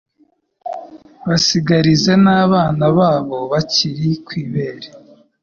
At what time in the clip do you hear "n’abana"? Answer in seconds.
2.25-2.85